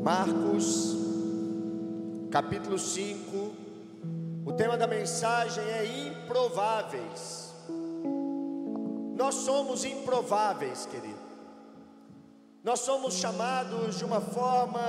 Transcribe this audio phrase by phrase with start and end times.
[0.00, 0.96] Marcos,
[2.30, 3.52] capítulo 5.
[4.46, 7.52] O tema da mensagem é improváveis.
[9.14, 11.20] Nós somos improváveis, querido.
[12.64, 14.80] Nós somos chamados de uma forma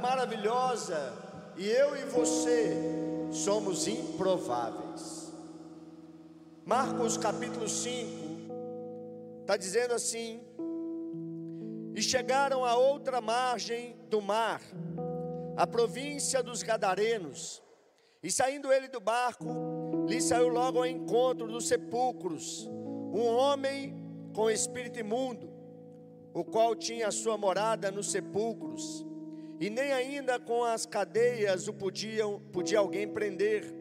[0.00, 1.12] maravilhosa
[1.56, 2.76] e eu e você
[3.32, 5.32] somos improváveis.
[6.64, 8.24] Marcos capítulo 5
[9.40, 10.40] está dizendo assim:
[11.94, 14.60] E chegaram a outra margem do mar,
[15.56, 17.62] a província dos Gadarenos,
[18.22, 22.68] e saindo ele do barco, lhe saiu logo ao encontro dos sepulcros
[23.14, 23.94] um homem
[24.34, 25.48] com espírito imundo,
[26.32, 29.06] o qual tinha sua morada nos sepulcros,
[29.60, 33.72] e nem ainda com as cadeias o podiam, podia alguém prender,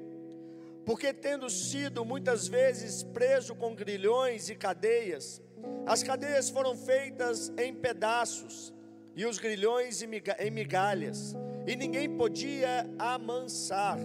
[0.86, 5.42] porque tendo sido muitas vezes preso com grilhões e cadeias,
[5.86, 8.74] as cadeias foram feitas em pedaços,
[9.16, 11.36] e os grilhões em migalhas,
[11.68, 14.00] e ninguém podia amansar.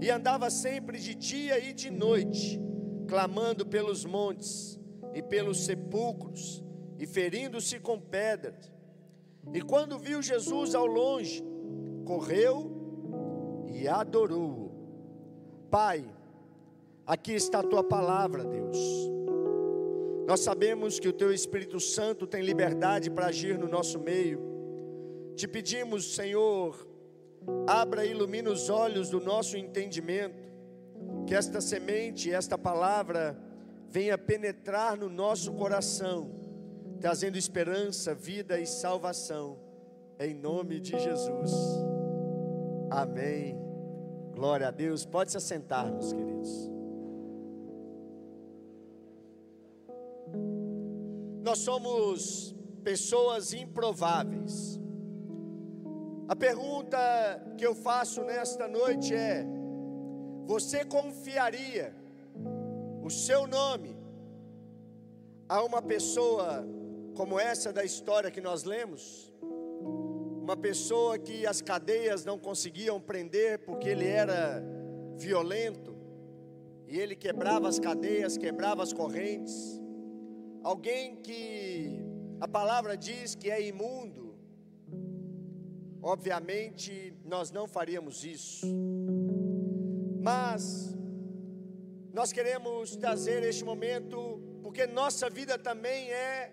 [0.00, 2.60] E andava sempre de dia e de noite,
[3.08, 4.78] clamando pelos montes
[5.12, 6.62] e pelos sepulcros,
[6.98, 8.70] e ferindo-se com pedras.
[9.52, 11.42] E quando viu Jesus ao longe,
[12.04, 14.70] correu e adorou-o.
[15.70, 16.04] Pai,
[17.06, 19.19] aqui está a tua palavra, Deus.
[20.26, 24.40] Nós sabemos que o teu Espírito Santo tem liberdade para agir no nosso meio.
[25.34, 26.86] Te pedimos, Senhor,
[27.66, 30.50] abra e ilumina os olhos do nosso entendimento,
[31.26, 33.36] que esta semente, esta palavra,
[33.88, 36.30] venha penetrar no nosso coração,
[37.00, 39.58] trazendo esperança, vida e salvação,
[40.18, 41.50] em nome de Jesus.
[42.90, 43.58] Amém.
[44.32, 45.04] Glória a Deus.
[45.04, 46.79] Pode se assentar, meus queridos.
[51.50, 54.78] Nós somos pessoas improváveis.
[56.28, 56.96] A pergunta
[57.58, 59.44] que eu faço nesta noite é:
[60.46, 61.92] você confiaria
[63.02, 63.98] o seu nome
[65.48, 66.64] a uma pessoa
[67.16, 69.34] como essa da história que nós lemos?
[69.42, 74.62] Uma pessoa que as cadeias não conseguiam prender porque ele era
[75.16, 75.96] violento
[76.86, 79.79] e ele quebrava as cadeias, quebrava as correntes.
[80.62, 82.00] Alguém que
[82.40, 84.30] a palavra diz que é imundo,
[86.02, 88.66] Obviamente, nós não faríamos isso,
[90.18, 90.96] mas
[92.10, 96.52] nós queremos trazer este momento, porque nossa vida também é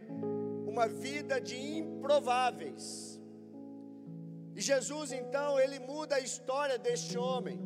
[0.65, 3.21] uma vida de improváveis.
[4.53, 7.57] E Jesus, então, ele muda a história deste homem.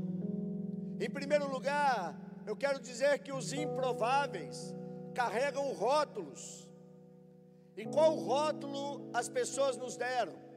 [1.00, 2.16] Em primeiro lugar,
[2.46, 4.76] eu quero dizer que os improváveis
[5.12, 6.68] carregam rótulos.
[7.78, 10.52] E qual rótulo as pessoas nos deram?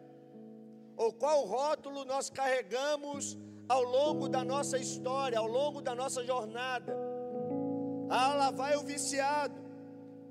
[0.97, 3.37] ou qual rótulo nós carregamos
[3.69, 6.97] ao longo da nossa história, ao longo da nossa jornada.
[8.09, 9.55] Ah, lá vai o viciado.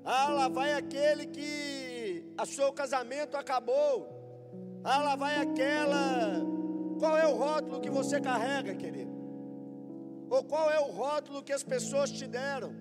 [0.06, 4.08] Ah, lá vai aquele que a seu casamento acabou.
[4.84, 6.42] Ah, lá vai aquela.
[7.00, 9.12] Qual é o rótulo que você carrega, querido?
[10.30, 12.74] Ou qual é o rótulo que as pessoas te deram?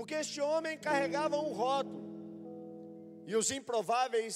[0.00, 2.02] Porque este homem carregava um rótulo.
[3.26, 4.34] E os improváveis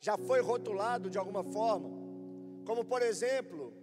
[0.00, 1.88] já foi rotulado de alguma forma.
[2.64, 3.74] Como por exemplo,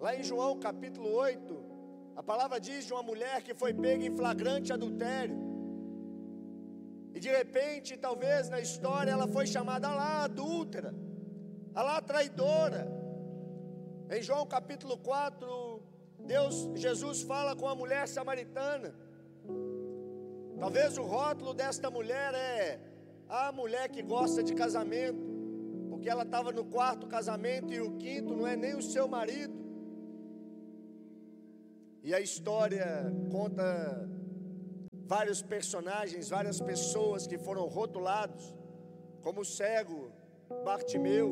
[0.00, 1.64] lá em João capítulo 8,
[2.16, 5.38] a palavra diz de uma mulher que foi pega em flagrante adultério.
[7.14, 10.92] E de repente, talvez na história, ela foi chamada lá adúltera,
[11.76, 12.88] lá traidora.
[14.10, 15.80] Em João capítulo 4,
[16.26, 19.05] Deus, Jesus fala com a mulher samaritana.
[20.58, 22.80] Talvez o rótulo desta mulher é
[23.28, 25.36] a mulher que gosta de casamento
[25.96, 29.54] porque ela estava no quarto casamento e o quinto não é nem o seu marido.
[32.02, 32.86] E a história
[33.30, 34.08] conta
[35.06, 38.54] vários personagens, várias pessoas que foram rotulados,
[39.22, 40.12] como o cego
[40.64, 41.28] Bartimeu.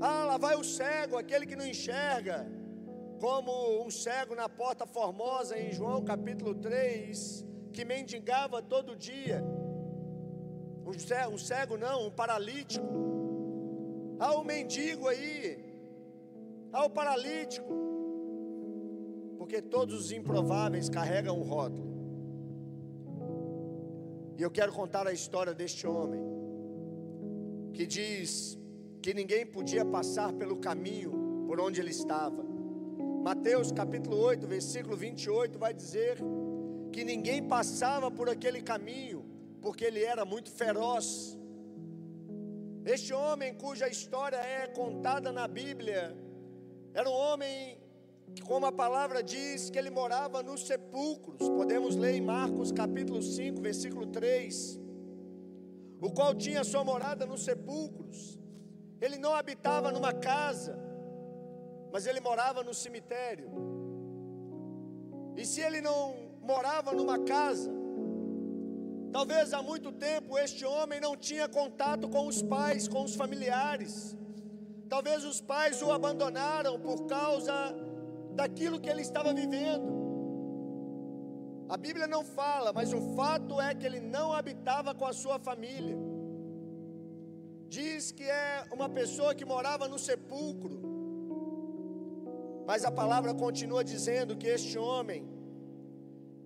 [0.00, 2.46] Ah, lá vai o cego, aquele que não enxerga,
[3.20, 9.42] como um cego na porta formosa em João capítulo 3, que mendigava todo dia
[10.84, 12.86] um cego, um cego não, um paralítico.
[14.18, 15.58] Há um mendigo aí,
[16.72, 17.72] há o um paralítico.
[19.38, 21.92] Porque todos os improváveis carregam um rótulo.
[24.38, 26.22] E eu quero contar a história deste homem,
[27.72, 28.58] que diz
[29.00, 32.44] que ninguém podia passar pelo caminho por onde ele estava.
[33.22, 36.18] Mateus capítulo 8, versículo 28 vai dizer
[36.92, 39.20] que ninguém passava por aquele caminho
[39.60, 41.38] porque ele era muito feroz.
[42.84, 46.16] Este homem cuja história é contada na Bíblia,
[46.92, 47.80] era um homem
[48.46, 51.48] como a palavra diz, que ele morava nos sepulcros.
[51.48, 54.80] Podemos ler em Marcos capítulo 5, versículo 3.
[56.00, 58.38] O qual tinha sua morada nos sepulcros.
[59.00, 60.78] Ele não habitava numa casa,
[61.92, 63.50] mas ele morava no cemitério.
[65.36, 67.70] E se ele não morava numa casa,
[69.12, 74.16] Talvez há muito tempo este homem não tinha contato com os pais, com os familiares.
[74.88, 77.52] Talvez os pais o abandonaram por causa
[78.34, 79.90] daquilo que ele estava vivendo.
[81.68, 85.38] A Bíblia não fala, mas o fato é que ele não habitava com a sua
[85.38, 85.98] família.
[87.68, 90.80] Diz que é uma pessoa que morava no sepulcro.
[92.66, 95.20] Mas a palavra continua dizendo que este homem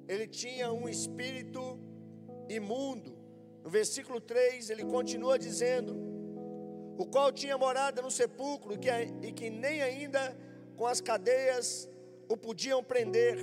[0.08, 1.78] ele tinha um espírito
[2.48, 3.16] imundo.
[3.64, 5.96] No versículo 3, ele continua dizendo:
[6.96, 8.88] O qual tinha morada no sepulcro que,
[9.22, 10.36] e que nem ainda
[10.76, 11.88] com as cadeias
[12.28, 13.38] o podiam prender,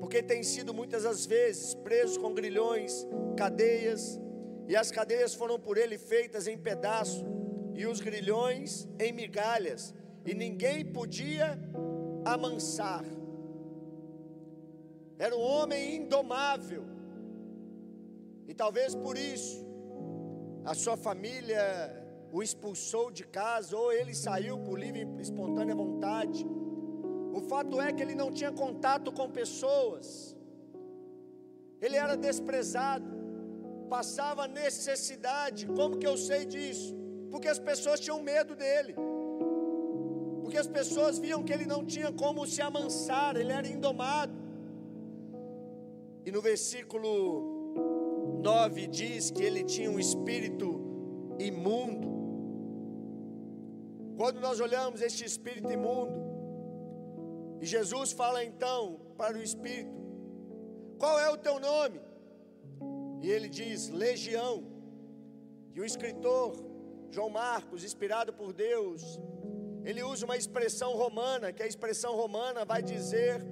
[0.00, 3.06] porque tem sido muitas as vezes preso com grilhões,
[3.36, 4.20] cadeias,
[4.68, 7.24] e as cadeias foram por ele feitas em pedaço,
[7.74, 9.94] e os grilhões em migalhas,
[10.24, 11.58] e ninguém podia
[12.24, 13.04] amansar.
[15.26, 16.84] Era um homem indomável,
[18.48, 19.58] e talvez por isso
[20.64, 21.62] a sua família
[22.32, 26.40] o expulsou de casa ou ele saiu por livre e espontânea vontade.
[27.38, 30.06] O fato é que ele não tinha contato com pessoas.
[31.82, 33.10] Ele era desprezado,
[33.88, 35.66] passava necessidade.
[35.78, 36.94] Como que eu sei disso?
[37.30, 38.94] Porque as pessoas tinham medo dele.
[40.42, 44.49] Porque as pessoas viam que ele não tinha como se amansar, ele era indomado.
[46.24, 47.10] E no versículo
[48.42, 50.68] 9 diz que ele tinha um espírito
[51.38, 52.08] imundo.
[54.16, 56.18] Quando nós olhamos este espírito imundo,
[57.60, 59.94] e Jesus fala então para o espírito:
[60.98, 62.00] Qual é o teu nome?
[63.22, 64.64] E ele diz: Legião.
[65.74, 66.54] E o escritor
[67.10, 69.20] João Marcos, inspirado por Deus,
[69.84, 73.44] ele usa uma expressão romana, que a expressão romana vai dizer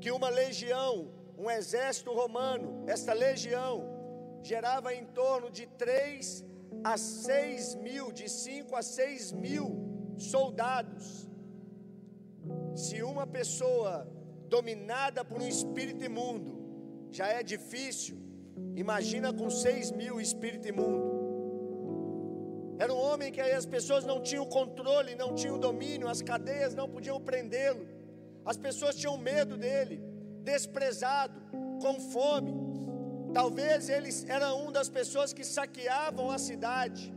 [0.00, 3.74] que uma legião, um exército romano, esta legião,
[4.42, 6.44] gerava em torno de 3
[6.84, 11.26] a 6 mil, de 5 a 6 mil soldados.
[12.74, 14.06] Se uma pessoa
[14.48, 16.52] dominada por um espírito imundo
[17.10, 18.18] já é difícil,
[18.76, 21.08] imagina com 6 mil espírito imundo.
[22.78, 26.88] Era um homem que as pessoas não tinham controle, não tinham domínio, as cadeias não
[26.88, 27.86] podiam prendê-lo,
[28.44, 30.09] as pessoas tinham medo dele,
[30.40, 31.40] desprezado,
[31.80, 32.52] com fome.
[33.32, 37.12] Talvez ele era uma das pessoas que saqueavam a cidade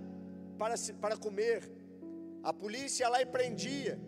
[0.57, 1.69] para, para comer.
[2.43, 3.99] A polícia ia lá e prendia.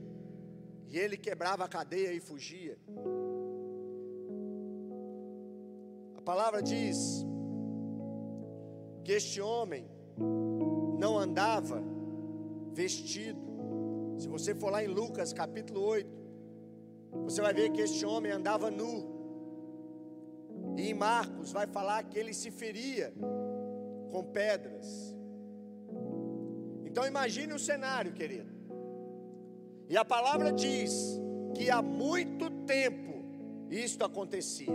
[0.87, 2.77] E ele quebrava a cadeia e fugia.
[6.15, 7.25] A palavra diz
[9.03, 9.89] que este homem
[10.99, 11.81] não andava
[12.73, 13.39] vestido.
[14.17, 16.24] Se você for lá em Lucas capítulo 8,
[17.23, 19.15] você vai ver que este homem andava nu.
[20.77, 23.13] E em Marcos vai falar que ele se feria
[24.11, 25.15] com pedras.
[26.85, 28.53] Então imagine o cenário, querido.
[29.89, 31.19] E a palavra diz
[31.53, 33.25] que há muito tempo
[33.69, 34.73] isto acontecia.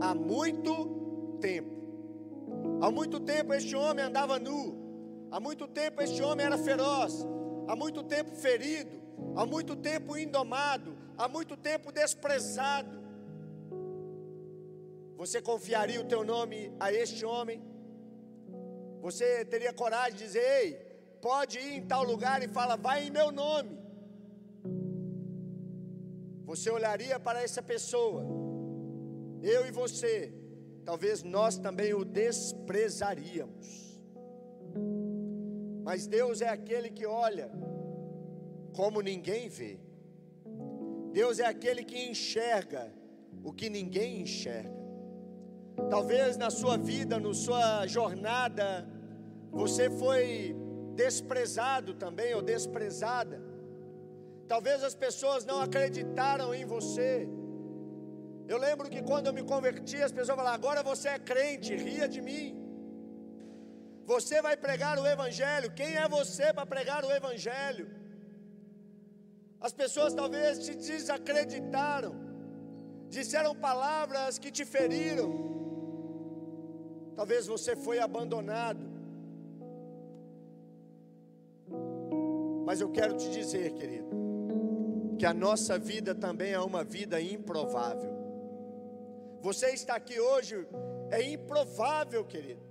[0.00, 1.70] Há muito tempo.
[2.80, 4.76] Há muito tempo este homem andava nu.
[5.30, 7.26] Há muito tempo este homem era feroz.
[7.68, 9.00] Há muito tempo ferido.
[9.36, 10.96] Há muito tempo indomado.
[11.22, 12.94] Há muito tempo desprezado.
[15.20, 17.58] Você confiaria o teu nome a este homem?
[19.00, 20.68] Você teria coragem de dizer: Ei,
[21.28, 23.78] pode ir em tal lugar e fala, vai em meu nome.
[26.50, 28.24] Você olharia para essa pessoa,
[29.40, 30.34] eu e você,
[30.84, 33.68] talvez nós também o desprezaríamos.
[35.84, 37.48] Mas Deus é aquele que olha
[38.74, 39.91] como ninguém vê.
[41.12, 42.82] Deus é aquele que enxerga
[43.44, 44.82] o que ninguém enxerga.
[45.90, 48.66] Talvez na sua vida, na sua jornada,
[49.50, 50.56] você foi
[50.94, 53.40] desprezado também ou desprezada.
[54.52, 57.28] Talvez as pessoas não acreditaram em você.
[58.52, 62.08] Eu lembro que quando eu me converti, as pessoas falavam: agora você é crente, ria
[62.08, 62.46] de mim.
[64.04, 65.70] Você vai pregar o Evangelho.
[65.80, 67.86] Quem é você para pregar o Evangelho?
[69.62, 72.16] As pessoas talvez te desacreditaram,
[73.08, 75.30] disseram palavras que te feriram.
[77.14, 78.84] Talvez você foi abandonado.
[82.66, 84.08] Mas eu quero te dizer, querido,
[85.16, 88.12] que a nossa vida também é uma vida improvável.
[89.42, 90.66] Você está aqui hoje,
[91.08, 92.62] é improvável, querido.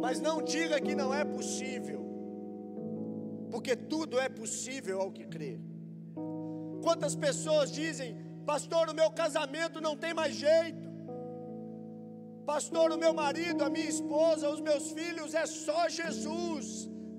[0.00, 2.00] Mas não diga que não é possível,
[3.50, 5.58] porque tudo é possível ao que crê.
[6.86, 8.10] Quantas pessoas dizem,
[8.52, 10.86] pastor, o meu casamento não tem mais jeito,
[12.52, 16.66] pastor, o meu marido, a minha esposa, os meus filhos, é só Jesus.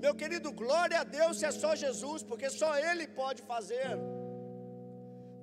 [0.03, 3.91] Meu querido, glória a Deus se é só Jesus, porque só Ele pode fazer.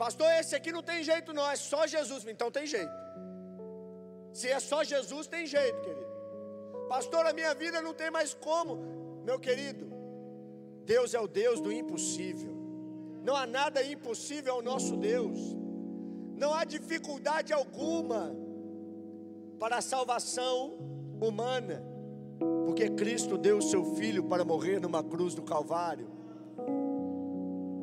[0.03, 2.27] Pastor, esse aqui não tem jeito, não, é só Jesus.
[2.27, 2.93] Então tem jeito.
[4.33, 6.11] Se é só Jesus, tem jeito, querido.
[6.89, 8.73] Pastor, a minha vida não tem mais como.
[9.25, 9.87] Meu querido,
[10.85, 12.60] Deus é o Deus do impossível.
[13.23, 15.39] Não há nada impossível ao nosso Deus.
[16.37, 18.35] Não há dificuldade alguma
[19.59, 20.79] para a salvação
[21.21, 21.91] humana
[22.65, 26.09] porque Cristo deu o seu filho para morrer numa cruz do Calvário.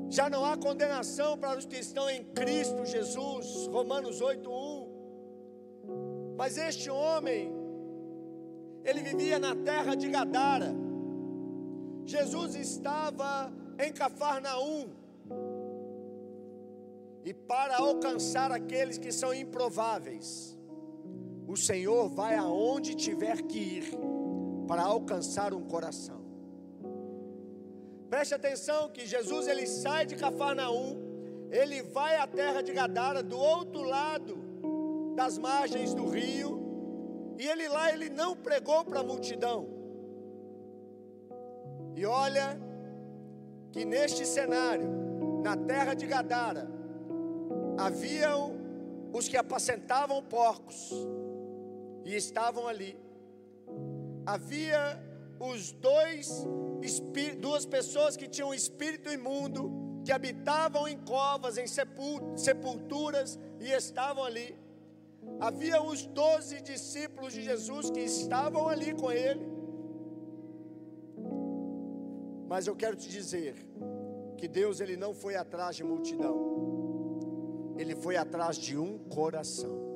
[0.10, 4.88] Já não há condenação para os que estão em Cristo Jesus, Romanos 8:1.
[6.38, 7.52] Mas este homem,
[8.84, 10.74] ele vivia na terra de Gadara.
[12.06, 14.88] Jesus estava em Cafarnaum.
[17.28, 20.58] E para alcançar aqueles que são improváveis,
[21.46, 23.86] o Senhor vai aonde tiver que ir
[24.66, 26.22] para alcançar um coração.
[28.10, 33.38] Preste atenção que Jesus ele sai de Cafarnaum, ele vai à terra de Gadara, do
[33.38, 34.38] outro lado
[35.14, 39.68] das margens do rio, e ele lá ele não pregou para a multidão.
[41.94, 42.58] E olha
[43.74, 44.90] que neste cenário,
[45.44, 46.77] na terra de Gadara,
[47.78, 48.56] haviam
[49.14, 50.92] os que apacentavam porcos
[52.06, 52.98] e estavam ali
[54.28, 55.02] havia
[55.40, 56.46] os dois
[57.40, 59.62] duas pessoas que tinham espírito imundo,
[60.04, 61.66] que habitavam em covas, em
[62.36, 64.56] sepulturas e estavam ali.
[65.40, 69.46] Havia os doze discípulos de Jesus que estavam ali com ele.
[72.48, 73.56] Mas eu quero te dizer
[74.38, 76.36] que Deus ele não foi atrás de multidão.
[77.78, 79.88] Ele foi atrás de um coração.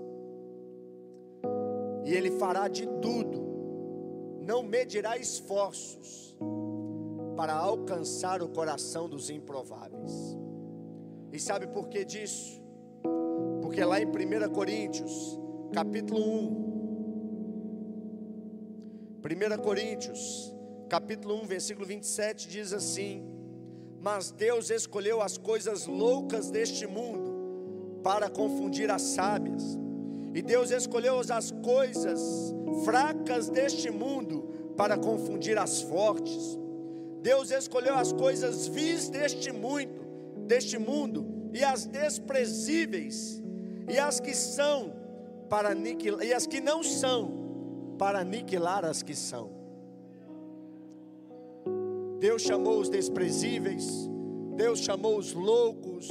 [2.06, 3.52] E ele fará de tudo
[4.42, 6.36] não medirá esforços
[7.38, 10.12] para alcançar o coração dos improváveis.
[11.32, 12.62] E sabe por que disso?
[13.62, 15.40] Porque lá em 1 Coríntios,
[15.72, 16.72] capítulo 1,
[19.24, 20.54] 1 Coríntios,
[20.90, 23.24] capítulo 1, versículo 27 diz assim:
[24.02, 27.21] Mas Deus escolheu as coisas loucas deste mundo
[28.04, 29.78] para confundir as sábias
[30.34, 32.54] e Deus escolheu as coisas
[32.86, 36.58] fracas deste mundo para confundir as fortes.
[37.22, 40.06] Deus escolheu as coisas vis deste mundo,
[40.48, 43.42] deste mundo e as desprezíveis
[43.90, 44.94] e as que são
[45.50, 49.52] para aniquilar e as que não são para aniquilar as que são.
[52.20, 54.10] Deus chamou os desprezíveis,
[54.56, 56.08] Deus chamou os loucos,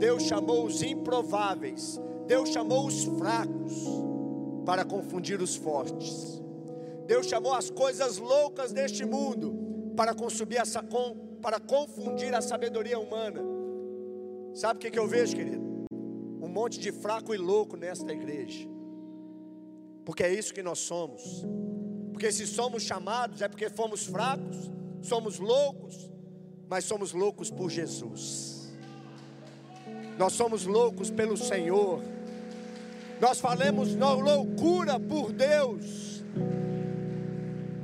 [0.00, 3.72] Deus chamou os improváveis Deus chamou os fracos
[4.64, 6.40] para confundir os fortes.
[7.04, 10.14] Deus chamou as coisas loucas deste mundo para,
[10.56, 10.80] essa,
[11.42, 13.40] para confundir a sabedoria humana.
[14.54, 15.86] Sabe o que, que eu vejo, querido?
[16.40, 18.68] Um monte de fraco e louco nesta igreja.
[20.04, 21.44] Porque é isso que nós somos.
[22.12, 24.70] Porque se somos chamados é porque fomos fracos,
[25.02, 26.08] somos loucos,
[26.68, 28.59] mas somos loucos por Jesus.
[30.20, 32.02] Nós somos loucos pelo Senhor.
[33.18, 36.22] Nós falamos loucura por Deus.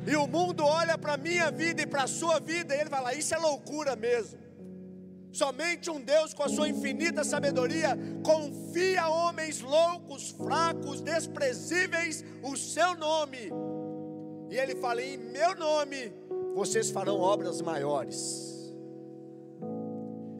[0.06, 2.90] E o mundo olha para a minha vida e para a sua vida, e ele
[2.90, 4.38] lá, isso é loucura mesmo.
[5.32, 12.54] Somente um Deus com a sua infinita sabedoria confia a homens loucos, fracos, desprezíveis o
[12.54, 13.50] seu nome.
[14.50, 16.12] E ele fala: em meu nome
[16.54, 18.55] vocês farão obras maiores.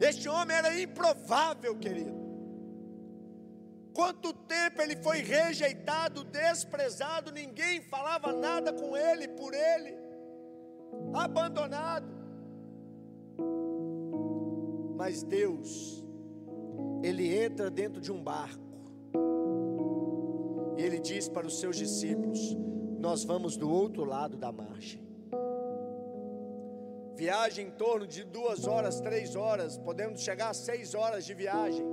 [0.07, 2.15] Este homem era improvável, querido.
[3.93, 9.97] Quanto tempo ele foi rejeitado, desprezado, ninguém falava nada com ele, por ele,
[11.13, 12.07] abandonado.
[14.95, 16.05] Mas Deus,
[17.03, 18.61] ele entra dentro de um barco,
[20.77, 22.55] e ele diz para os seus discípulos:
[22.99, 25.06] Nós vamos do outro lado da margem.
[27.17, 31.85] Viagem em torno de duas horas, três horas, podemos chegar a seis horas de viagem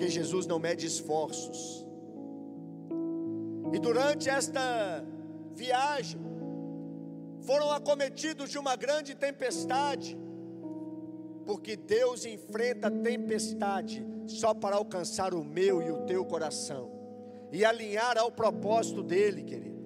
[0.00, 1.84] porque Jesus não mede esforços.
[3.72, 5.04] E durante esta
[5.52, 6.20] viagem,
[7.42, 10.16] foram acometidos de uma grande tempestade,
[11.44, 16.90] porque Deus enfrenta tempestade só para alcançar o meu e o teu coração
[17.52, 19.79] e alinhar ao propósito dele, querido.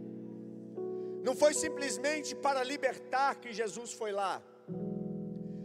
[1.24, 4.42] Não foi simplesmente para libertar que Jesus foi lá.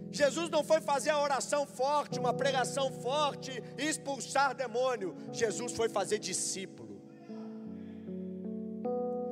[0.10, 5.13] Jesus não foi fazer a oração forte, uma pregação forte e expulsar demônio.
[5.34, 7.01] Jesus foi fazer discípulo.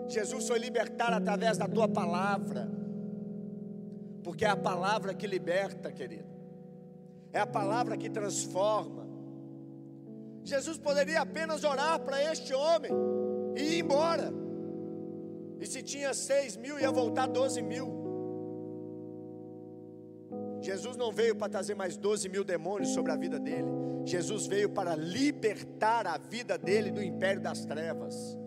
[0.10, 2.70] Jesus foi libertar através da tua palavra.
[4.22, 6.28] Porque é a palavra que liberta, querido.
[7.32, 9.08] É a palavra que transforma.
[10.44, 12.92] Jesus poderia apenas orar para este homem
[13.56, 14.47] e ir embora.
[15.60, 18.08] E se tinha seis mil, ia voltar doze mil.
[20.62, 23.68] Jesus não veio para trazer mais 12 mil demônios sobre a vida dele.
[24.06, 28.38] Jesus veio para libertar a vida dele do império das trevas.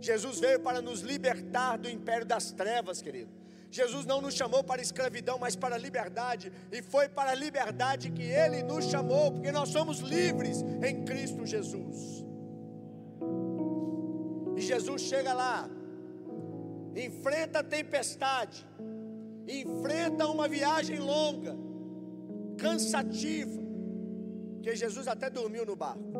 [0.00, 3.30] Jesus veio para nos libertar do império das trevas, querido.
[3.70, 8.22] Jesus não nos chamou para escravidão, mas para liberdade, e foi para a liberdade que
[8.22, 12.24] Ele nos chamou, porque nós somos livres em Cristo Jesus.
[14.56, 15.68] E Jesus chega lá,
[16.96, 18.66] enfrenta tempestade,
[19.48, 21.56] enfrenta uma viagem longa,
[22.56, 23.60] cansativa,
[24.62, 26.12] que Jesus até dormiu no barco.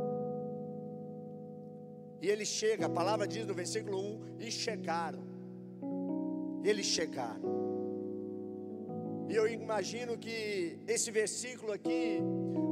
[2.21, 5.23] E ele chega, a palavra diz no versículo 1: e chegaram.
[6.64, 7.52] Eles chegaram.
[9.28, 12.21] E eu imagino que esse versículo aqui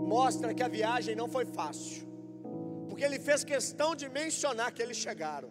[0.06, 2.06] mostra que a viagem não foi fácil,
[2.88, 5.50] porque ele fez questão de mencionar que eles chegaram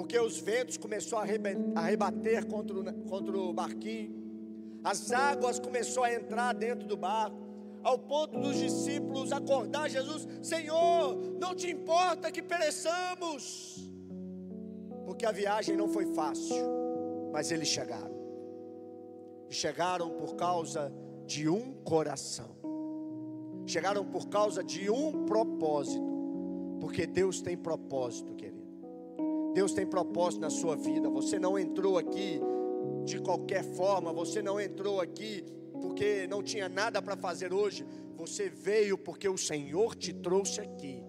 [0.00, 1.24] porque os ventos começaram
[1.76, 7.36] a rebater contra o, contra o barquinho, as águas começaram a entrar dentro do barco,
[7.82, 13.90] ao ponto dos discípulos acordar Jesus: Senhor, não te importa que pereçamos,
[15.04, 16.56] porque a viagem não foi fácil,
[17.30, 18.16] mas eles chegaram,
[19.50, 20.90] e chegaram por causa
[21.26, 22.56] de um coração,
[23.66, 26.08] chegaram por causa de um propósito,
[26.80, 28.59] porque Deus tem propósito, querido.
[29.52, 31.08] Deus tem propósito na sua vida.
[31.10, 32.40] Você não entrou aqui
[33.04, 35.44] de qualquer forma, você não entrou aqui
[35.80, 37.84] porque não tinha nada para fazer hoje.
[38.16, 41.02] Você veio porque o Senhor te trouxe aqui.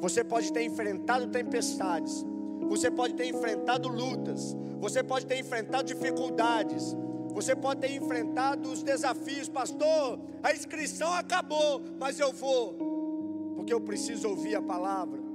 [0.00, 2.24] Você pode ter enfrentado tempestades,
[2.68, 6.96] você pode ter enfrentado lutas, você pode ter enfrentado dificuldades,
[7.32, 10.18] você pode ter enfrentado os desafios, pastor.
[10.42, 12.74] A inscrição acabou, mas eu vou,
[13.54, 15.31] porque eu preciso ouvir a palavra.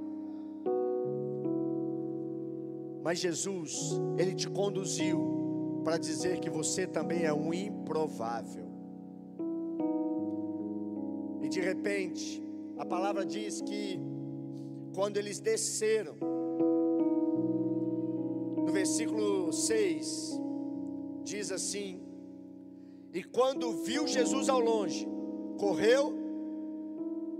[3.02, 8.66] Mas Jesus, Ele te conduziu para dizer que você também é um improvável.
[11.40, 12.42] E de repente,
[12.76, 13.98] a palavra diz que
[14.94, 16.16] quando eles desceram,
[18.66, 20.40] no versículo 6,
[21.24, 22.02] diz assim:
[23.14, 25.08] E quando viu Jesus ao longe,
[25.58, 26.12] correu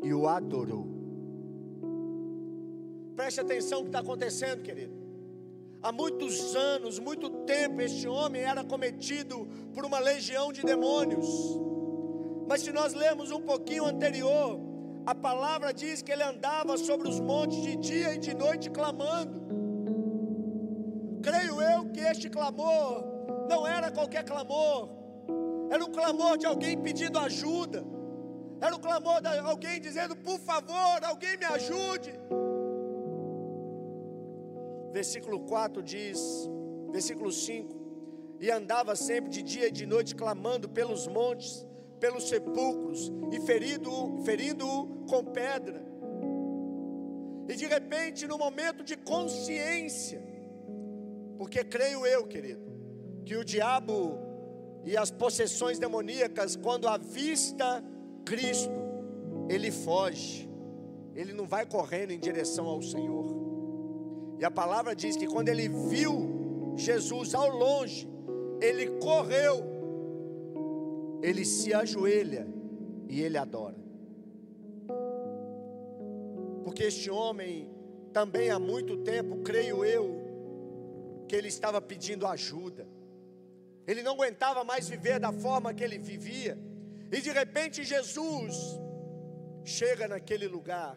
[0.02, 0.86] e o adorou.
[3.14, 4.97] Preste atenção no que está acontecendo, querido.
[5.80, 11.28] Há muitos anos, muito tempo, este homem era cometido por uma legião de demônios.
[12.48, 14.58] Mas se nós lermos um pouquinho anterior,
[15.06, 19.40] a palavra diz que ele andava sobre os montes de dia e de noite clamando.
[21.22, 23.04] Creio eu que este clamor
[23.48, 24.88] não era qualquer clamor,
[25.70, 27.84] era o clamor de alguém pedindo ajuda,
[28.60, 32.12] era o clamor de alguém dizendo: por favor, alguém me ajude
[34.92, 36.20] versículo 4 diz,
[36.90, 41.66] versículo 5: E andava sempre de dia e de noite clamando pelos montes,
[42.00, 43.90] pelos sepulcros, e ferido,
[44.24, 45.86] ferindo-o com pedra.
[47.48, 50.22] E de repente, no momento de consciência,
[51.38, 52.68] porque creio eu, querido,
[53.24, 54.18] que o diabo
[54.84, 57.82] e as possessões demoníacas, quando avista
[58.24, 58.70] Cristo,
[59.48, 60.48] ele foge,
[61.14, 63.47] ele não vai correndo em direção ao Senhor.
[64.38, 68.08] E a palavra diz que quando ele viu Jesus ao longe,
[68.60, 69.64] ele correu,
[71.22, 72.46] ele se ajoelha
[73.08, 73.76] e ele adora.
[76.62, 77.68] Porque este homem
[78.12, 82.86] também há muito tempo, creio eu, que ele estava pedindo ajuda.
[83.86, 86.58] Ele não aguentava mais viver da forma que ele vivia.
[87.10, 88.54] E de repente Jesus
[89.64, 90.96] chega naquele lugar.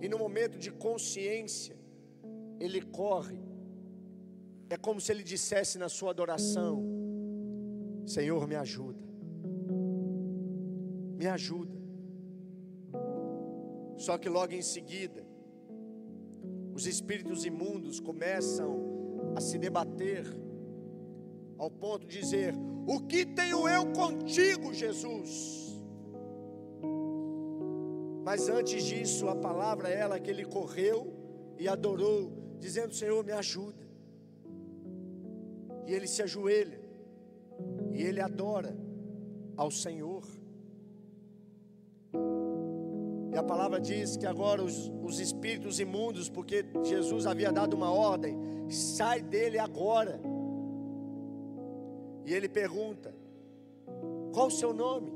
[0.00, 1.79] E no momento de consciência,
[2.60, 3.40] ele corre.
[4.68, 6.84] É como se ele dissesse na sua adoração:
[8.06, 9.02] Senhor, me ajuda.
[11.16, 11.80] Me ajuda.
[13.96, 15.26] Só que logo em seguida,
[16.74, 20.24] os espíritos imundos começam a se debater
[21.58, 22.54] ao ponto de dizer:
[22.86, 25.80] O que tenho eu contigo, Jesus?
[28.24, 31.12] Mas antes disso, a palavra é ela que ele correu
[31.58, 33.88] e adorou, dizendo: Senhor, me ajuda.
[35.86, 36.80] E ele se ajoelha
[37.92, 38.76] e ele adora
[39.56, 40.24] ao Senhor.
[43.32, 47.90] E a palavra diz que agora os, os espíritos imundos, porque Jesus havia dado uma
[47.90, 48.36] ordem,
[48.68, 50.20] sai dele agora.
[52.24, 53.14] E ele pergunta:
[54.32, 55.12] Qual o seu nome?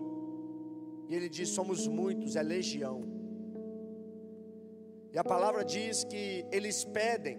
[1.09, 3.14] E ele diz: Somos muitos, é legião.
[5.15, 7.39] E a palavra diz que eles pedem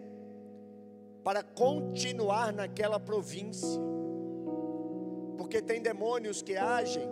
[1.25, 3.81] para continuar naquela província,
[5.38, 7.03] porque tem demônios que agem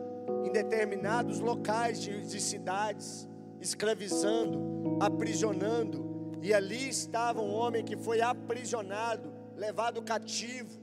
[0.45, 3.27] em determinados locais de, de cidades
[3.59, 10.79] escravizando, aprisionando, e ali estava um homem que foi aprisionado, levado cativo.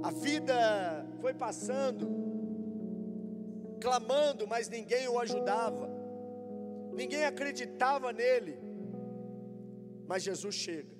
[0.00, 2.08] A vida foi passando,
[3.80, 5.97] clamando, mas ninguém o ajudava,
[7.00, 8.54] ninguém acreditava nele.
[10.10, 10.94] Mas Jesus chega,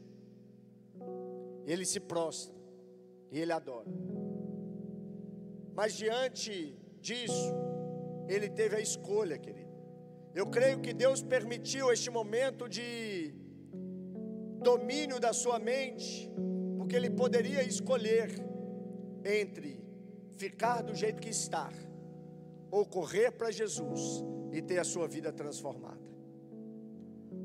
[1.73, 2.55] ele se prostra
[3.33, 3.91] e ele adora.
[5.79, 6.53] Mas diante
[7.01, 7.49] disso,
[8.35, 9.69] ele teve a escolha, querido.
[10.41, 13.33] Eu creio que Deus permitiu este momento de
[14.71, 16.11] domínio da sua mente,
[16.77, 18.29] porque Ele poderia escolher
[19.41, 19.71] entre
[20.37, 21.69] ficar do jeito que está,
[22.71, 24.03] ou correr para Jesus
[24.53, 26.09] e ter a sua vida transformada.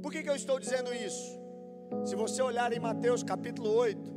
[0.02, 1.40] Por que, que eu estou dizendo isso?
[2.06, 4.12] Se você olhar em Mateus capítulo 8,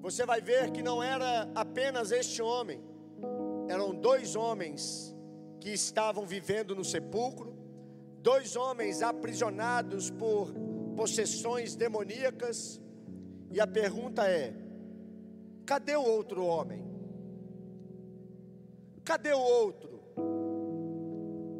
[0.00, 2.82] você vai ver que não era apenas este homem,
[3.68, 5.14] eram dois homens
[5.60, 7.56] que estavam vivendo no sepulcro,
[8.20, 10.52] dois homens aprisionados por
[10.96, 12.80] possessões demoníacas,
[13.50, 14.54] e a pergunta é:
[15.64, 16.84] cadê o outro homem?
[19.04, 20.01] Cadê o outro?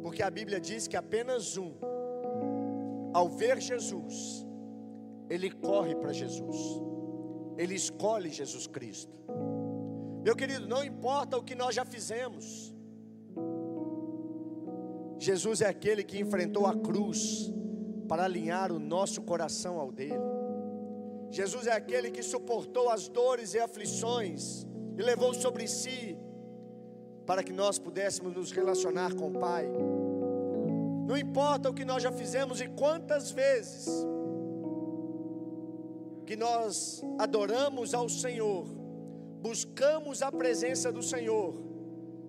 [0.03, 1.71] Porque a Bíblia diz que apenas um,
[3.13, 4.45] ao ver Jesus,
[5.29, 6.57] ele corre para Jesus,
[7.57, 9.17] ele escolhe Jesus Cristo.
[10.21, 12.75] Meu querido, não importa o que nós já fizemos,
[15.17, 17.49] Jesus é aquele que enfrentou a cruz
[18.09, 20.19] para alinhar o nosso coração ao dele.
[21.29, 26.17] Jesus é aquele que suportou as dores e aflições e levou sobre si
[27.25, 29.65] para que nós pudéssemos nos relacionar com o Pai.
[31.05, 33.87] Não importa o que nós já fizemos e quantas vezes
[36.25, 38.65] que nós adoramos ao Senhor,
[39.41, 41.53] buscamos a presença do Senhor,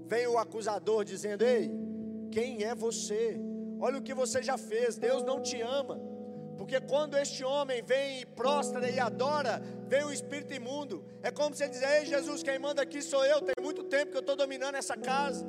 [0.07, 1.71] vem o acusador dizendo: Ei,
[2.31, 3.41] quem é você?
[3.81, 4.97] Olha o que você já fez.
[4.97, 6.01] Deus não te ama.
[6.57, 11.05] Porque quando este homem vem e prostra e adora, vem o espírito imundo.
[11.23, 13.41] É como se ele dizer: Ei, Jesus, quem manda aqui sou eu.
[13.41, 15.47] Tem muito tempo que eu estou dominando essa casa.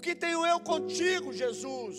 [0.00, 1.98] O que tenho eu contigo, Jesus?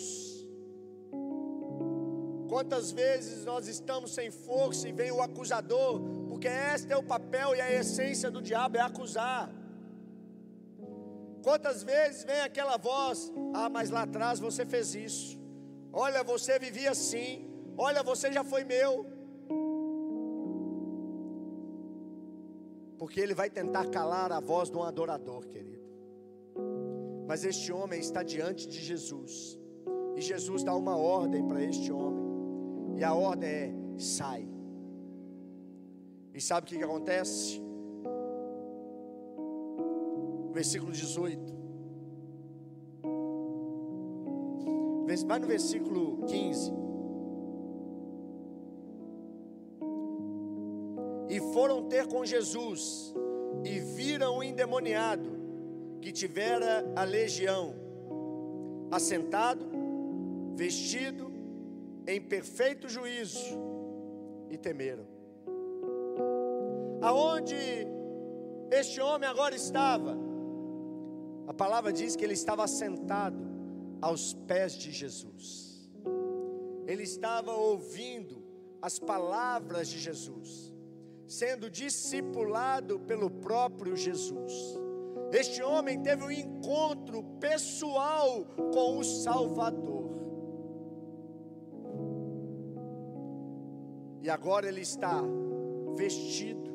[2.48, 7.54] Quantas vezes nós estamos sem força e vem o acusador, porque este é o papel
[7.54, 9.48] e a essência do diabo é acusar.
[11.44, 15.40] Quantas vezes vem aquela voz: Ah, mas lá atrás você fez isso.
[15.92, 17.48] Olha, você vivia assim.
[17.78, 19.06] Olha, você já foi meu.
[22.98, 25.81] Porque ele vai tentar calar a voz de um adorador, querido.
[27.32, 29.58] Mas este homem está diante de Jesus.
[30.14, 32.98] E Jesus dá uma ordem para este homem.
[32.98, 34.46] E a ordem é: sai.
[36.34, 37.58] E sabe o que, que acontece?
[40.52, 41.40] versículo 18.
[45.26, 46.70] Vai no versículo 15.
[51.30, 53.14] E foram ter com Jesus,
[53.64, 55.31] e viram o endemoniado,
[56.02, 57.74] que tivera a legião,
[58.90, 59.64] assentado,
[60.56, 61.32] vestido,
[62.06, 63.56] em perfeito juízo,
[64.50, 65.06] e temeram.
[67.00, 67.54] Aonde
[68.70, 70.16] este homem agora estava,
[71.46, 73.38] a palavra diz que ele estava sentado
[74.00, 75.88] aos pés de Jesus.
[76.84, 78.42] Ele estava ouvindo
[78.80, 80.74] as palavras de Jesus,
[81.28, 84.82] sendo discipulado pelo próprio Jesus.
[85.32, 90.12] Este homem teve um encontro pessoal com o Salvador.
[94.20, 95.20] E agora ele está
[95.96, 96.70] vestido,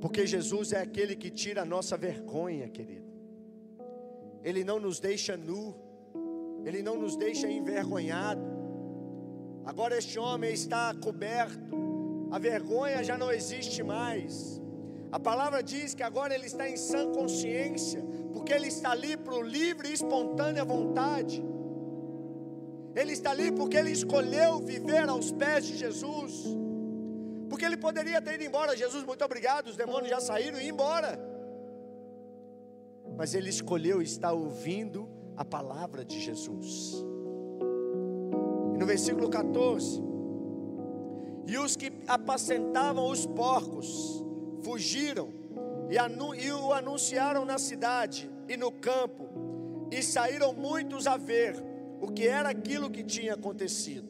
[0.00, 3.08] porque Jesus é aquele que tira a nossa vergonha, querido.
[4.42, 5.76] Ele não nos deixa nu,
[6.64, 8.42] Ele não nos deixa envergonhado.
[9.64, 11.80] Agora este homem está coberto
[12.30, 14.62] a vergonha já não existe mais.
[15.12, 19.42] A palavra diz que agora ele está em sã consciência, porque ele está ali o
[19.42, 21.42] livre e espontânea vontade.
[22.94, 26.44] Ele está ali porque ele escolheu viver aos pés de Jesus.
[27.48, 31.18] Porque ele poderia ter ido embora, Jesus, muito obrigado, os demônios já saíram e embora.
[33.16, 37.04] Mas ele escolheu estar ouvindo a palavra de Jesus.
[38.74, 40.00] E no versículo 14:
[41.48, 44.24] E os que apacentavam os porcos
[44.62, 45.32] fugiram
[45.90, 49.28] e, o anunciaram na cidade e no campo,
[49.90, 51.56] e saíram muitos a ver
[52.00, 54.08] o que era aquilo que tinha acontecido.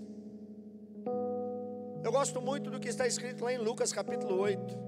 [2.05, 4.79] Eu gosto muito do que está escrito lá em Lucas capítulo 8.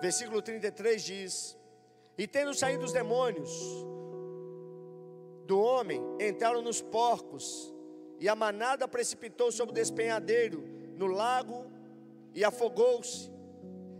[0.00, 1.58] Versículo 33 diz:
[2.18, 3.50] E tendo saído os demônios
[5.46, 7.74] do homem, entraram nos porcos,
[8.18, 11.66] e a manada precipitou sobre o despenhadeiro, no lago,
[12.34, 13.30] e afogou-se.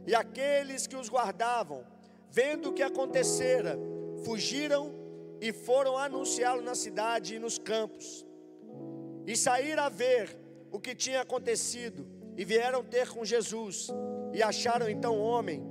[0.07, 1.85] E aqueles que os guardavam,
[2.31, 3.79] vendo o que acontecera,
[4.25, 4.93] fugiram
[5.41, 8.27] e foram anunciá-lo na cidade e nos campos.
[9.27, 10.37] E saíram a ver
[10.71, 13.89] o que tinha acontecido, e vieram ter com Jesus,
[14.33, 15.63] e acharam então o homem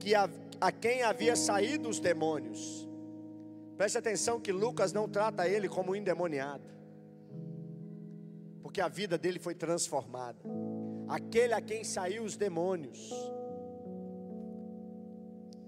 [0.00, 0.28] que a,
[0.60, 2.88] a quem havia saído os demônios.
[3.76, 6.64] Preste atenção que Lucas não trata ele como um endemoniado,
[8.76, 10.38] porque a vida dele foi transformada.
[11.08, 13.10] Aquele a quem saiu os demônios,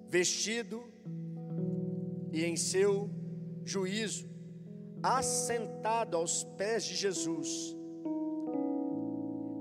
[0.07, 0.85] vestido
[2.31, 3.09] e em seu
[3.65, 4.29] juízo,
[5.03, 7.75] assentado aos pés de Jesus,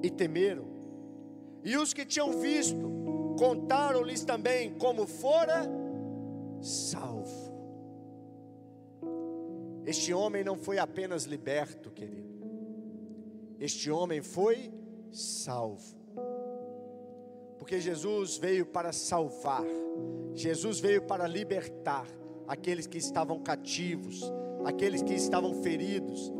[0.03, 0.67] e temeram.
[1.63, 2.75] E os que tinham visto,
[3.39, 5.63] contaram-lhes também como fora
[6.61, 7.47] salvo.
[9.85, 12.26] Este homem não foi apenas liberto, querido.
[13.59, 14.71] Este homem foi
[15.11, 15.97] salvo.
[17.57, 19.65] Porque Jesus veio para salvar.
[20.33, 22.07] Jesus veio para libertar
[22.47, 24.21] aqueles que estavam cativos,
[24.65, 26.31] aqueles que estavam feridos.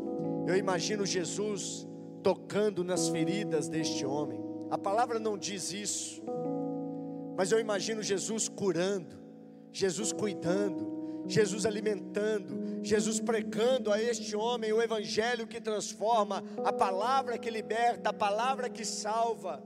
[0.46, 1.86] Eu imagino Jesus
[2.22, 4.40] tocando nas feridas deste homem.
[4.70, 6.22] A palavra não diz isso,
[7.36, 9.16] mas eu imagino Jesus curando,
[9.72, 10.97] Jesus cuidando,
[11.28, 18.10] Jesus alimentando, Jesus pregando a este homem o evangelho que transforma, a palavra que liberta,
[18.10, 19.62] a palavra que salva.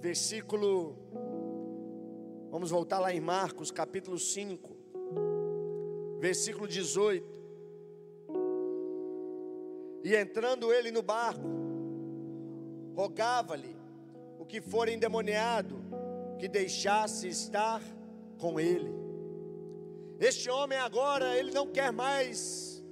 [0.00, 1.04] Versículo
[2.54, 4.76] Vamos voltar lá em Marcos capítulo 5,
[6.20, 7.26] versículo 18.
[10.04, 11.48] E entrando ele no barco,
[12.94, 13.76] rogava-lhe
[14.38, 15.82] o que for endemoniado
[16.38, 17.82] que deixasse estar
[18.38, 18.92] com ele.
[20.18, 22.82] Este homem agora, ele não quer mais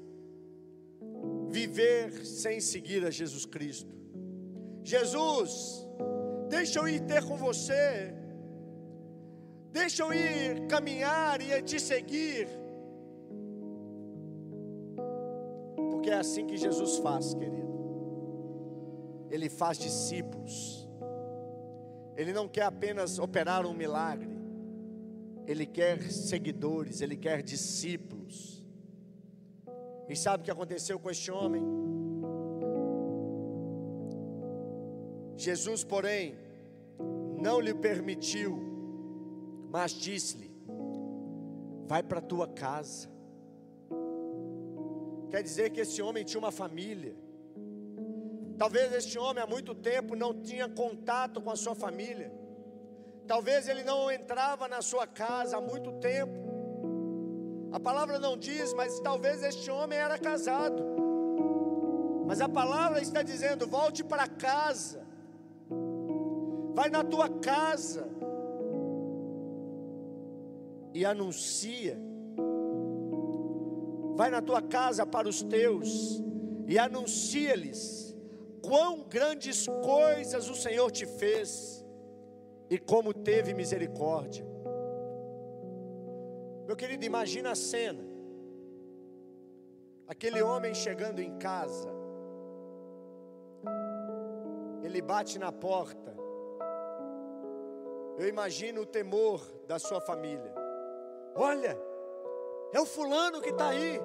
[1.49, 3.95] viver sem seguir a Jesus Cristo.
[4.83, 5.87] Jesus,
[6.49, 8.15] deixa eu ir ter com você.
[9.71, 12.49] Deixa eu ir caminhar e te seguir.
[15.91, 17.73] Porque é assim que Jesus faz, querido.
[19.31, 20.89] Ele faz discípulos.
[22.17, 24.32] Ele não quer apenas operar um milagre.
[25.47, 28.65] Ele quer seguidores, ele quer discípulos.
[30.09, 31.63] E sabe o que aconteceu com este homem?
[35.37, 36.37] Jesus, porém,
[37.41, 38.73] não lhe permitiu
[39.73, 40.53] mas disse-lhe:
[41.87, 43.09] Vai para tua casa.
[45.31, 47.17] Quer dizer que esse homem tinha uma família.
[48.59, 52.31] Talvez este homem há muito tempo não tinha contato com a sua família.
[53.33, 56.39] Talvez ele não entrava na sua casa há muito tempo.
[57.73, 60.83] A palavra não diz, mas talvez este homem era casado.
[62.27, 65.07] Mas a palavra está dizendo: volte para casa.
[66.75, 68.07] Vai na tua casa
[70.93, 71.99] e anuncia.
[74.15, 76.23] Vai na tua casa para os teus
[76.67, 78.15] e anuncia-lhes
[78.61, 81.82] quão grandes coisas o Senhor te fez
[82.73, 84.47] e como teve misericórdia.
[86.67, 88.03] Meu querido, imagina a cena.
[90.09, 91.91] Aquele homem chegando em casa,
[94.83, 96.17] ele bate na porta.
[98.17, 100.55] Eu imagino o temor da sua família.
[101.35, 101.79] Olha,
[102.73, 104.01] é o fulano que está aí,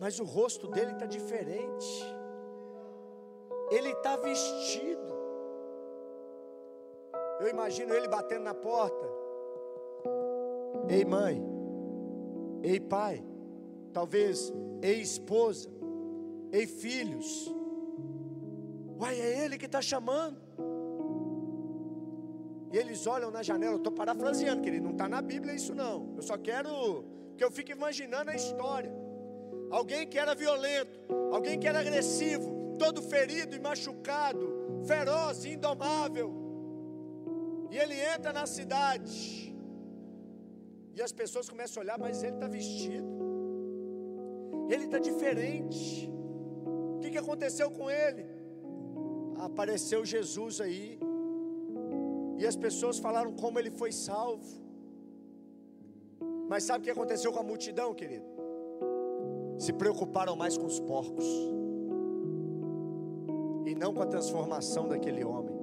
[0.00, 2.16] mas o rosto dele está diferente,
[3.70, 5.21] ele está vestido.
[7.40, 9.06] Eu imagino ele batendo na porta.
[10.88, 11.42] Ei, mãe,
[12.62, 13.24] ei, pai,
[13.92, 15.68] talvez ei, esposa,
[16.52, 17.50] Ei, filhos,
[19.00, 20.38] uai, é Ele que está chamando.
[22.70, 26.12] E eles olham na janela, eu estou parafraseando, querido, não está na Bíblia isso não.
[26.14, 27.04] Eu só quero
[27.38, 28.92] que eu fique imaginando a história.
[29.70, 31.00] Alguém que era violento,
[31.32, 36.41] alguém que era agressivo, todo ferido e machucado, feroz, indomável.
[37.72, 39.18] E ele entra na cidade.
[40.94, 43.12] E as pessoas começam a olhar, mas ele está vestido.
[44.72, 46.10] Ele está diferente.
[46.96, 48.26] O que, que aconteceu com ele?
[49.46, 51.00] Apareceu Jesus aí
[52.38, 54.60] e as pessoas falaram como ele foi salvo.
[56.50, 58.26] Mas sabe o que aconteceu com a multidão, querido?
[59.58, 61.24] Se preocuparam mais com os porcos
[63.64, 65.61] e não com a transformação daquele homem.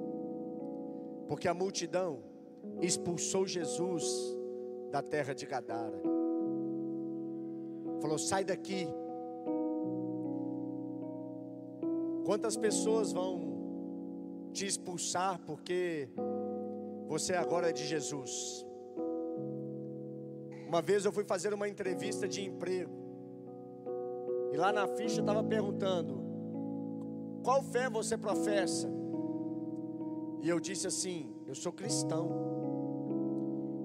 [1.30, 2.24] Porque a multidão
[2.82, 4.36] expulsou Jesus
[4.92, 6.02] da terra de Gadara.
[8.02, 8.88] Falou: sai daqui.
[12.26, 16.10] Quantas pessoas vão te expulsar porque
[17.08, 18.66] você agora é de Jesus.
[20.68, 22.92] Uma vez eu fui fazer uma entrevista de emprego.
[24.52, 26.24] E lá na ficha estava perguntando:
[27.44, 28.99] Qual fé você professa?
[30.42, 32.30] E eu disse assim: Eu sou cristão.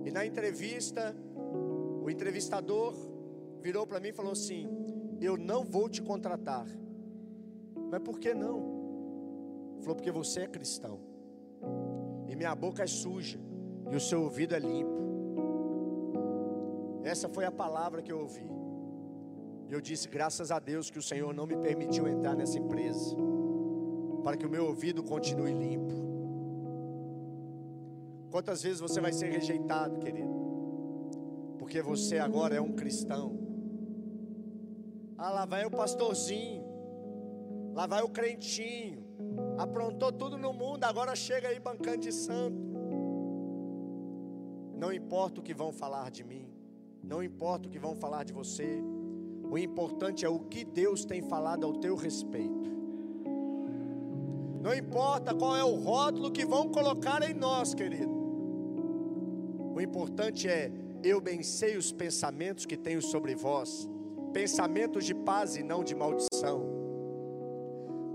[0.05, 1.15] E na entrevista,
[2.03, 2.95] o entrevistador
[3.61, 4.69] virou para mim e falou assim:
[5.21, 6.67] Eu não vou te contratar.
[7.91, 9.79] Mas por que não?
[9.81, 11.15] Falou: Porque você é cristão
[12.35, 13.39] e minha boca é suja,
[13.91, 15.05] e o seu ouvido é limpo.
[17.05, 18.49] Essa foi a palavra que eu ouvi.
[19.69, 23.15] E eu disse: graças a Deus que o Senhor não me permitiu entrar nessa empresa,
[24.23, 26.14] para que o meu ouvido continue limpo.
[28.35, 30.35] Quantas vezes você vai ser rejeitado, querido?
[31.57, 33.39] Porque você agora é um cristão.
[35.17, 36.65] Ah, lá vai o pastorzinho,
[37.73, 39.07] lá vai o crentinho,
[39.57, 42.59] aprontou tudo no mundo, agora chega aí bancando de santo.
[44.77, 46.51] Não importa o que vão falar de mim,
[47.05, 48.83] não importa o que vão falar de você,
[49.49, 52.69] o importante é o que Deus tem falado ao teu respeito.
[54.61, 58.14] Não importa qual é o rótulo que vão colocar em nós, querido.
[59.75, 60.71] O importante é
[61.03, 63.89] eu bem sei os pensamentos que tenho sobre vós,
[64.33, 66.75] pensamentos de paz e não de maldição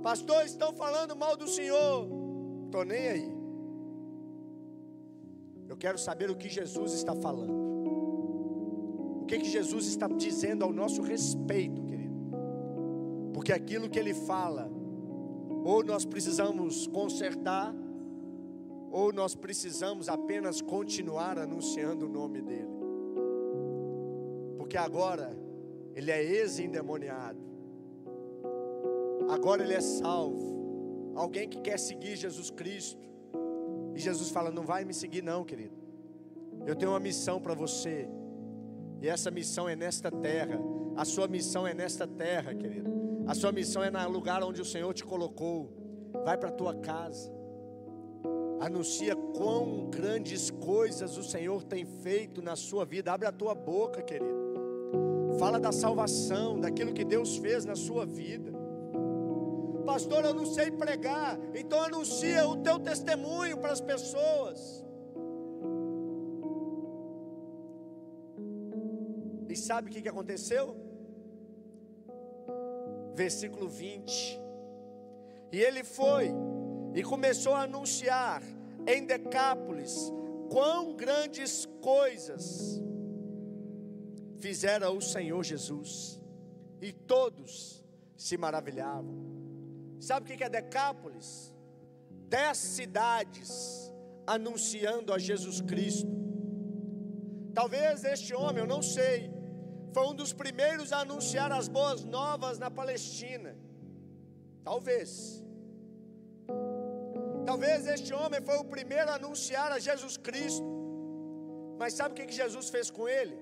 [0.01, 2.07] Pastor, estão falando mal do Senhor.
[2.65, 3.31] Estou nem aí.
[5.67, 7.53] Eu quero saber o que Jesus está falando.
[9.21, 12.15] O que, que Jesus está dizendo ao nosso respeito, querido.
[13.33, 14.71] Porque aquilo que Ele fala,
[15.63, 17.75] ou nós precisamos consertar,
[18.91, 22.79] ou nós precisamos apenas continuar anunciando o nome dEle.
[24.57, 25.37] Porque agora
[25.95, 27.49] Ele é ex-endemoniado
[29.29, 31.13] agora ele é salvo.
[31.15, 33.07] Alguém que quer seguir Jesus Cristo.
[33.93, 35.77] E Jesus fala: Não vai me seguir, não, querido.
[36.65, 38.09] Eu tenho uma missão para você.
[39.01, 40.59] E essa missão é nesta terra.
[40.95, 42.91] A sua missão é nesta terra, querido.
[43.27, 45.71] A sua missão é no lugar onde o Senhor te colocou.
[46.25, 47.31] Vai para a tua casa.
[48.59, 53.11] Anuncia quão grandes coisas o Senhor tem feito na sua vida.
[53.11, 54.39] Abre a tua boca, querido.
[55.39, 58.59] Fala da salvação, daquilo que Deus fez na sua vida
[59.89, 64.85] pastor, eu não sei pregar, então anuncia o teu testemunho para as pessoas.
[69.49, 70.75] E sabe o que aconteceu?
[73.15, 74.39] Versículo 20.
[75.51, 76.31] E ele foi
[76.93, 78.41] e começou a anunciar
[78.87, 80.11] em Decápolis
[80.49, 82.81] quão grandes coisas
[84.39, 86.21] fizera o Senhor Jesus,
[86.81, 87.83] e todos
[88.15, 89.15] se maravilhavam.
[89.99, 91.53] Sabe o que é Decápolis?
[92.29, 93.91] Dez cidades
[94.25, 96.07] anunciando a Jesus Cristo.
[97.53, 99.29] Talvez este homem, eu não sei,
[99.93, 103.57] foi um dos primeiros a anunciar as boas novas na Palestina.
[104.63, 105.43] Talvez.
[107.49, 110.67] Talvez este homem foi o primeiro a anunciar a Jesus Cristo.
[111.79, 113.35] Mas sabe o que Jesus fez com ele?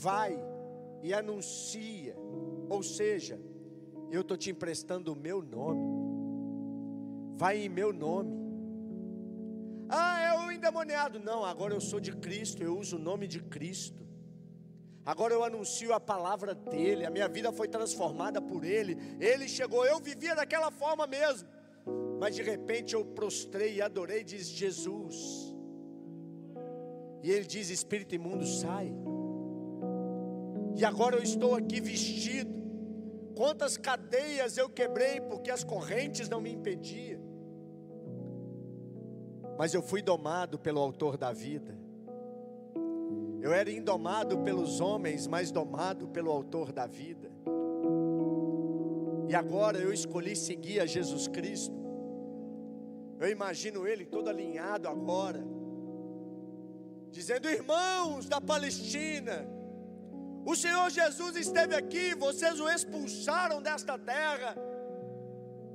[0.00, 0.32] Vai
[1.02, 2.16] e anuncia.
[2.66, 3.38] Ou seja,
[4.10, 5.84] eu estou te emprestando o meu nome.
[7.36, 8.34] Vai em meu nome.
[9.90, 11.20] Ah, é o endemoniado.
[11.20, 14.02] Não, agora eu sou de Cristo, eu uso o nome de Cristo.
[15.04, 18.96] Agora eu anuncio a palavra dele, a minha vida foi transformada por ele.
[19.20, 21.57] Ele chegou, eu vivia daquela forma mesmo.
[22.18, 25.54] Mas de repente eu prostrei e adorei, diz Jesus.
[27.22, 28.92] E ele diz: Espírito imundo, sai.
[30.76, 32.58] E agora eu estou aqui vestido
[33.38, 37.20] Quantas cadeias eu quebrei porque as correntes não me impediam.
[39.56, 41.78] Mas eu fui domado pelo Autor da vida.
[43.40, 47.30] Eu era indomado pelos homens, mas domado pelo Autor da vida.
[49.28, 51.77] E agora eu escolhi seguir a Jesus Cristo.
[53.20, 55.42] Eu imagino ele todo alinhado agora,
[57.10, 59.46] dizendo: Irmãos da Palestina,
[60.44, 64.56] o Senhor Jesus esteve aqui, vocês o expulsaram desta terra,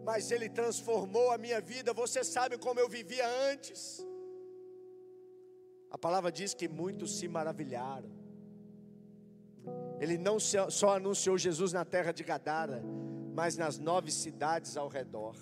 [0.03, 1.93] mas Ele transformou a minha vida.
[1.93, 4.05] Você sabe como eu vivia antes.
[5.91, 8.09] A palavra diz que muitos se maravilharam.
[9.99, 12.81] Ele não só anunciou Jesus na terra de Gadara,
[13.35, 15.35] mas nas nove cidades ao redor.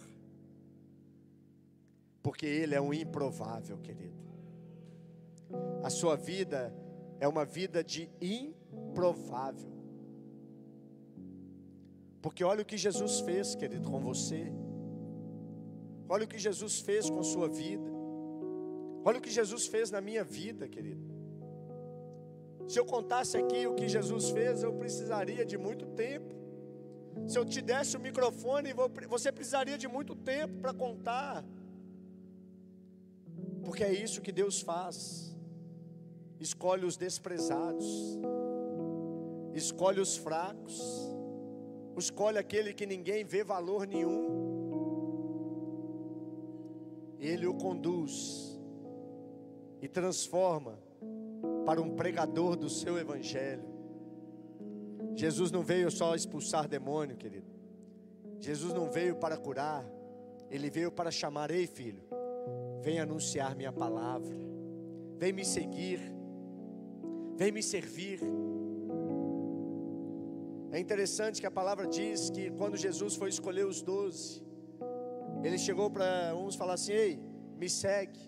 [2.21, 4.21] Porque Ele é um improvável, querido.
[5.83, 6.73] A sua vida
[7.19, 9.71] é uma vida de improvável.
[12.21, 14.51] Porque olha o que Jesus fez, querido, com você.
[16.07, 17.89] Olha o que Jesus fez com sua vida.
[19.03, 21.09] Olha o que Jesus fez na minha vida, querido.
[22.67, 26.35] Se eu contasse aqui o que Jesus fez, eu precisaria de muito tempo.
[27.27, 28.71] Se eu te desse o microfone,
[29.09, 31.43] você precisaria de muito tempo para contar.
[33.63, 35.35] Porque é isso que Deus faz.
[36.39, 37.85] Escolhe os desprezados,
[39.53, 40.81] escolhe os fracos,
[41.95, 44.41] escolhe aquele que ninguém vê valor nenhum.
[47.19, 48.59] Ele o conduz
[49.81, 50.79] e transforma
[51.65, 53.69] para um pregador do seu evangelho.
[55.15, 57.51] Jesus não veio só expulsar demônio, querido.
[58.39, 59.85] Jesus não veio para curar,
[60.49, 62.03] ele veio para chamar: "Ei, filho,
[62.85, 64.35] vem anunciar minha palavra.
[65.21, 65.99] Vem me seguir.
[67.35, 68.19] Vem me servir."
[70.71, 74.43] É interessante que a palavra diz que quando Jesus foi escolher os doze,
[75.43, 77.13] ele chegou para uns falar assim: Ei,
[77.61, 78.23] me segue.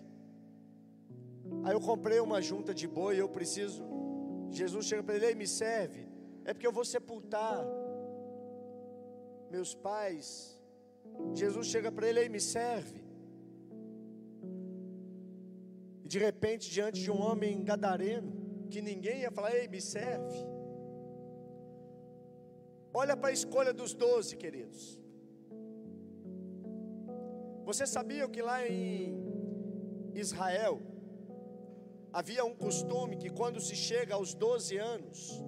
[1.64, 3.82] Aí eu comprei uma junta de boi, eu preciso.
[4.50, 7.64] Jesus chega para ele: Ei, me serve é porque eu vou sepultar
[9.50, 10.60] meus pais.
[11.32, 13.03] Jesus chega para ele e me serve.
[16.04, 18.30] E de repente, diante de um homem gadareno,
[18.70, 20.36] que ninguém ia falar, ei, me serve.
[22.92, 25.00] Olha para a escolha dos doze, queridos.
[27.64, 29.16] Você sabia que lá em
[30.14, 30.80] Israel
[32.12, 35.42] havia um costume que quando se chega aos 12 anos,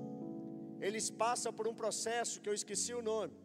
[0.81, 3.37] eles passam por um processo que eu esqueci o nome.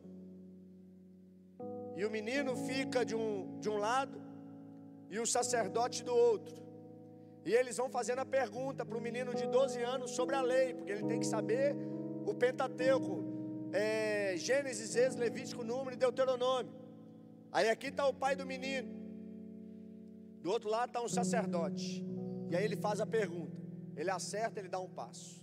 [1.97, 4.19] E o menino fica de um, de um lado
[5.09, 6.60] e o sacerdote do outro.
[7.45, 10.73] E eles vão fazendo a pergunta para o menino de 12 anos sobre a lei,
[10.73, 11.75] porque ele tem que saber
[12.25, 13.23] o Pentateuco,
[13.73, 16.73] é, Gênesis, Êxodo, Levítico, Número e Deuteronômio.
[17.51, 18.89] Aí aqui está o pai do menino,
[20.41, 22.05] do outro lado está um sacerdote.
[22.49, 23.57] E aí ele faz a pergunta,
[23.95, 25.41] ele acerta, ele dá um passo.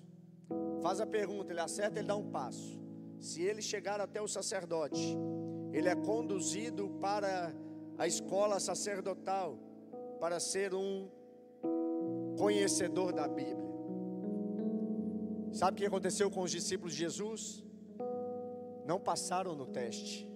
[0.82, 2.80] Faz a pergunta, ele acerta, ele dá um passo.
[3.18, 5.16] Se ele chegar até o sacerdote,
[5.72, 7.53] ele é conduzido para
[7.96, 9.59] a escola sacerdotal
[10.20, 11.09] para ser um
[12.39, 13.68] conhecedor da Bíblia.
[15.53, 17.64] Sabe o que aconteceu com os discípulos de Jesus?
[18.86, 20.30] Não passaram no teste,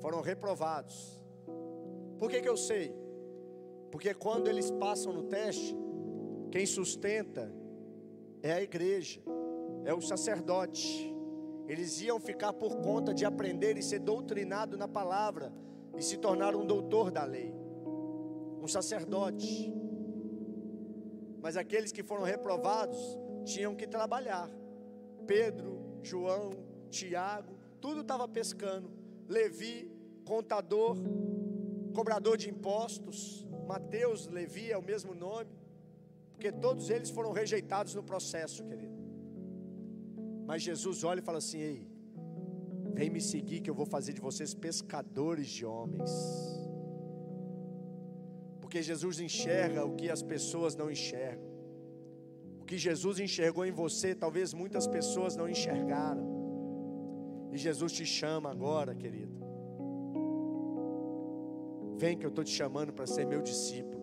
[0.00, 1.20] foram reprovados.
[2.18, 2.94] Por que, que eu sei?
[3.90, 5.76] Porque quando eles passam no teste,
[6.50, 7.52] quem sustenta
[8.42, 9.20] é a igreja,
[9.84, 11.14] é o sacerdote.
[11.66, 15.52] Eles iam ficar por conta de aprender e ser doutrinado na palavra
[15.96, 17.54] e se tornar um doutor da lei,
[18.62, 19.74] um sacerdote.
[21.40, 22.98] Mas aqueles que foram reprovados
[23.44, 24.50] tinham que trabalhar.
[25.26, 26.50] Pedro, João,
[26.90, 28.90] Tiago, tudo estava pescando.
[29.28, 29.90] Levi,
[30.24, 30.96] contador,
[31.94, 33.46] cobrador de impostos.
[33.66, 35.50] Mateus, Levi é o mesmo nome.
[36.32, 38.96] Porque todos eles foram rejeitados no processo, querido.
[40.46, 41.90] Mas Jesus olha e fala assim: Ei,
[42.94, 46.10] vem me seguir que eu vou fazer de vocês pescadores de homens.
[48.68, 51.48] Porque Jesus enxerga o que as pessoas não enxergam.
[52.60, 56.24] O que Jesus enxergou em você, talvez muitas pessoas não enxergaram.
[57.50, 59.32] E Jesus te chama agora, querido.
[61.96, 64.02] Vem que eu estou te chamando para ser meu discípulo.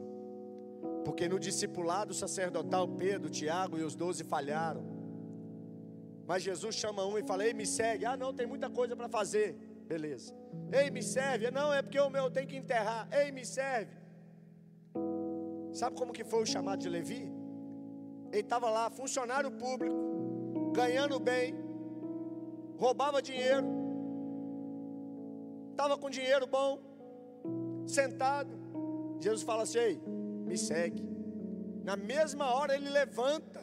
[1.05, 4.84] Porque no discipulado sacerdotal, Pedro, Tiago e os doze falharam.
[6.26, 8.03] Mas Jesus chama um e fala: Ei, me segue.
[8.03, 9.53] Ah, não, tem muita coisa para fazer.
[9.88, 10.34] Beleza.
[10.74, 11.51] Ei, me serve.
[11.51, 13.07] Não, é porque o meu tem que enterrar.
[13.11, 14.05] Ei, me serve.
[15.80, 17.30] Sabe como que foi o chamado de Levi?
[18.32, 21.53] Ele estava lá, funcionário público, ganhando bem,
[22.78, 23.65] roubava dinheiro,
[25.71, 26.80] estava com dinheiro bom,
[27.86, 28.53] sentado.
[29.19, 30.01] Jesus fala assim: Ei,
[30.45, 31.03] me segue.
[31.84, 33.61] Na mesma hora ele levanta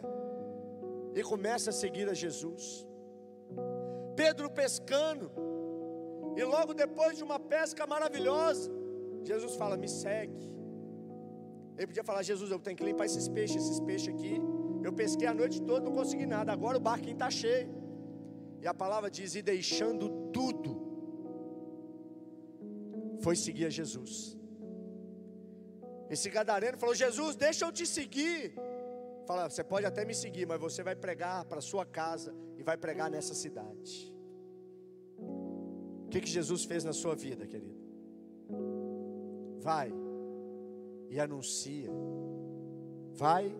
[1.15, 2.87] e começa a seguir a Jesus.
[4.15, 5.33] Pedro pescando,
[6.37, 8.71] e logo depois de uma pesca maravilhosa,
[9.25, 10.53] Jesus fala: Me segue.
[11.77, 14.41] Ele podia falar: Jesus, eu tenho que limpar esses peixes, esses peixes aqui.
[14.83, 16.53] Eu pesquei a noite toda, não consegui nada.
[16.53, 17.69] Agora o barquinho está cheio.
[18.61, 20.71] E a palavra diz: E deixando tudo,
[23.21, 24.37] foi seguir a Jesus.
[26.11, 28.55] Esse gadareno falou: Jesus, deixa eu te seguir.
[29.27, 32.77] Fala, você pode até me seguir, mas você vai pregar para sua casa e vai
[32.77, 34.13] pregar nessa cidade.
[35.17, 37.81] O que, que Jesus fez na sua vida, querido?
[39.61, 40.02] Vai
[41.13, 41.91] e anuncia.
[43.13, 43.55] Vai